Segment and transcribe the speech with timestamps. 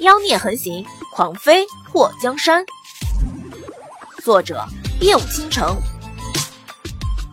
[0.00, 2.66] 妖孽横行，狂飞破江山。
[4.22, 4.62] 作者：
[5.00, 5.74] 夜舞倾城，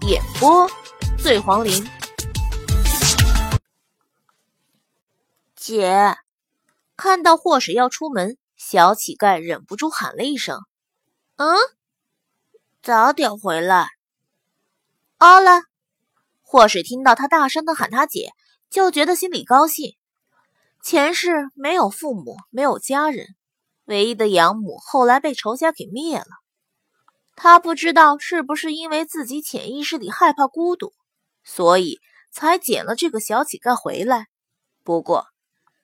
[0.07, 0.69] 演播：
[1.21, 1.85] 醉黄林。
[5.57, 6.15] 姐，
[6.95, 10.61] 看到祸水要出门，小乞丐忍不住喊了一声
[11.35, 11.57] ：“嗯，
[12.81, 13.87] 早点回来。”
[15.19, 15.63] 哦了，
[16.41, 18.31] 祸水听到他大声的喊他姐，
[18.69, 19.97] 就觉得心里高兴。
[20.83, 23.25] 前世没有父母，没有家人，
[23.85, 26.25] 唯一的养母后来被仇家给灭了。
[27.37, 30.91] 他不知道是不是因为自己潜意识里害怕孤独，
[31.41, 34.27] 所以才捡了这个小乞丐回来。
[34.83, 35.27] 不过，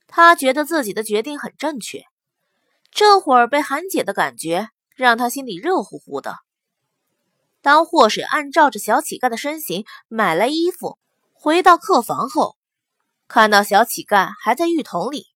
[0.05, 2.03] 他觉得自己的决定很正确。
[2.91, 6.35] 这会儿被喊姐的感觉，让他心里热乎乎的。
[7.61, 10.99] 当祸水按照着小乞丐的身形买来衣服，
[11.31, 12.58] 回到客房后。
[13.29, 15.27] 看到小乞丐还在浴桶里，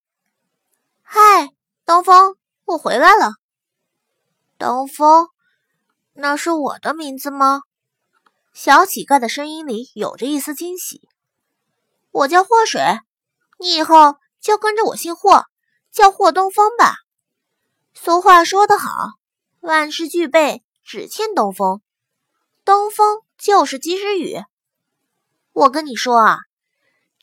[1.03, 1.53] 嗨，
[1.85, 2.35] 东风，
[2.65, 3.33] 我回来了。
[4.57, 5.27] 东风，
[6.13, 7.61] 那是我的名字吗？
[8.51, 11.07] 小乞丐的声音里有着一丝惊喜。
[12.09, 12.81] 我叫霍水，
[13.59, 15.45] 你以后就跟着我姓霍，
[15.91, 16.95] 叫霍东风吧。
[17.93, 18.89] 俗话说得好，
[19.59, 21.79] 万事俱备，只欠东风。
[22.65, 24.41] 东风就是及时雨。
[25.51, 26.39] 我跟你说啊。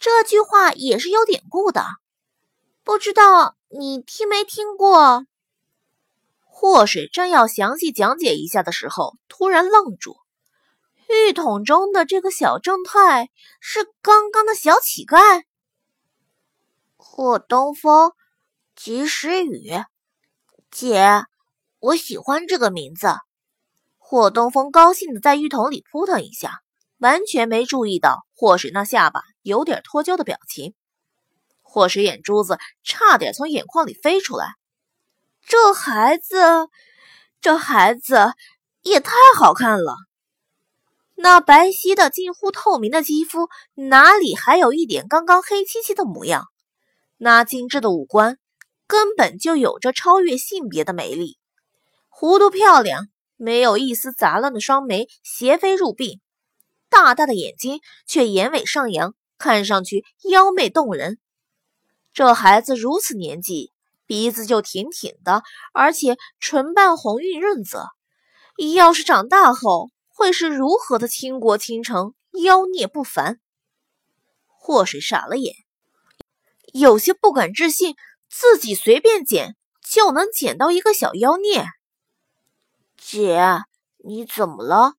[0.00, 1.84] 这句话也是有典故的，
[2.84, 5.26] 不知道你听没听过？
[6.40, 10.16] 祸水正要详细讲解一下的时候，突然愣住。
[11.10, 13.28] 浴桶中的这个小正太
[13.60, 15.42] 是刚刚的小乞丐。
[16.96, 18.12] 霍东风，
[18.74, 19.70] 及时雨，
[20.70, 21.26] 姐，
[21.78, 23.08] 我喜欢这个名字。
[23.98, 26.62] 霍东风高兴的在浴桶里扑腾一下。
[27.00, 30.74] 完全没注意到祸水那下巴有点脱臼的表情，
[31.62, 34.54] 祸水眼珠子差点从眼眶里飞出来。
[35.46, 36.68] 这孩子，
[37.40, 38.32] 这孩子
[38.82, 39.96] 也太好看了！
[41.16, 46.46] 那白皙的近乎透明的肌肤，哪里还有一点刚刚黑漆漆的模样？
[47.18, 48.38] 那精致的五官，
[48.86, 51.36] 根本就有着超越性别的美丽。
[52.10, 56.20] 弧度漂亮，没有一丝杂乱的双眉斜飞入鬓。
[56.88, 61.18] 大大的眼睛却眼尾上扬，看上去妖媚动人。
[62.12, 63.72] 这孩子如此年纪，
[64.04, 65.42] 鼻子就挺挺的，
[65.72, 67.88] 而且唇瓣红晕润泽。
[68.74, 72.14] 要是长大后会是如何的倾国倾城、
[72.44, 73.40] 妖孽不凡？
[74.46, 75.54] 祸水傻了眼，
[76.74, 77.96] 有些不敢置信，
[78.28, 81.64] 自己随便捡就能捡到一个小妖孽。
[82.98, 83.40] 姐，
[84.04, 84.92] 你怎么了？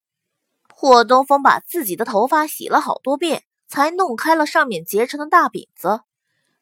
[0.73, 6.01] 霍东风把自己的头发洗了好多遍，才弄开了上面结成的大饼子。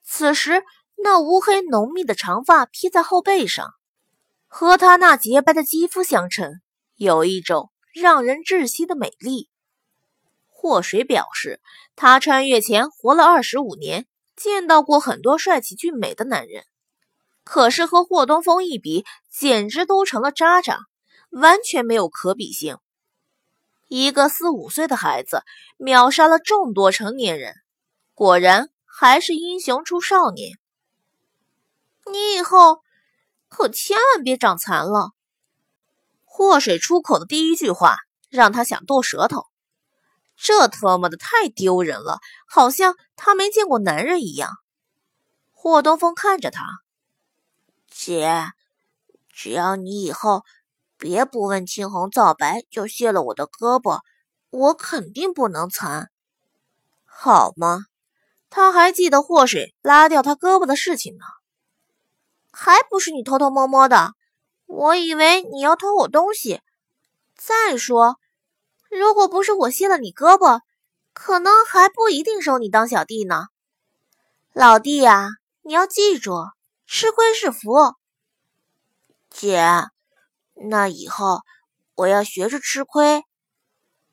[0.03, 0.63] 此时，
[0.95, 3.73] 那乌黑浓密的长发披在后背上，
[4.47, 6.61] 和他那洁白的肌肤相衬，
[6.95, 9.49] 有一种让人窒息的美丽。
[10.47, 11.59] 霍水表示，
[11.95, 14.05] 他穿越前活了二十五年，
[14.35, 16.63] 见到过很多帅气俊美的男人，
[17.43, 20.79] 可是和霍东风一比，简直都成了渣渣，
[21.31, 22.77] 完全没有可比性。
[23.89, 25.43] 一个四五岁的孩子
[25.75, 27.55] 秒杀了众多成年人，
[28.13, 30.59] 果然还是英雄出少年。
[32.05, 32.83] 你以后
[33.47, 35.09] 可千万别长残了。
[36.23, 37.97] 祸水出口的第一句话
[38.29, 39.47] 让他想剁舌头，
[40.37, 44.51] 这特么的太丢人了，好像他没见过男人一样。
[45.51, 46.63] 霍东风看着他，
[47.89, 48.51] 姐，
[49.33, 50.43] 只要你以后。
[50.99, 54.01] 别不问青红皂白就卸了我的胳膊，
[54.49, 56.11] 我肯定不能残，
[57.05, 57.85] 好吗？
[58.49, 61.23] 他还记得祸水拉掉他胳膊的事情呢，
[62.51, 64.13] 还不是你偷偷摸摸的？
[64.65, 66.61] 我以为你要偷我东西。
[67.37, 68.17] 再说，
[68.89, 70.59] 如果不是我卸了你胳膊，
[71.13, 73.45] 可能还不一定收你当小弟呢。
[74.51, 75.29] 老弟呀，
[75.61, 76.33] 你要记住，
[76.85, 77.93] 吃亏是福。
[79.29, 79.63] 姐。
[80.61, 81.41] 那以后
[81.95, 83.23] 我要学着吃亏。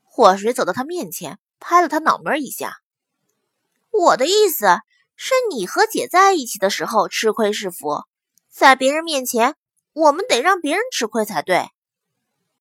[0.03, 2.79] 火水走到他面前，拍了他脑门一下。
[3.91, 4.67] 我的意思
[5.15, 8.05] 是你和姐在一起的时候吃亏是福，
[8.51, 9.57] 在别人面前
[9.93, 11.69] 我们得让别人吃亏才对。